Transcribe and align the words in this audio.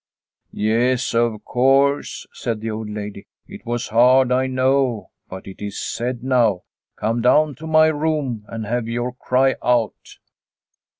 "Yes, 0.51 1.13
of 1.13 1.45
course," 1.45 2.25
said 2.33 2.59
the 2.59 2.71
old 2.71 2.89
lady." 2.89 3.27
It 3.47 3.67
was 3.67 3.89
hard, 3.89 4.31
I 4.31 4.47
know, 4.47 5.11
but 5.29 5.45
it 5.45 5.61
is 5.63 5.79
said 5.79 6.23
now. 6.23 6.63
Come 6.95 7.21
down 7.21 7.53
to 7.57 7.67
my 7.67 7.85
room 7.85 8.43
and 8.47 8.65
have 8.65 8.87
your 8.87 9.11
cry 9.13 9.57
out." 9.63 10.17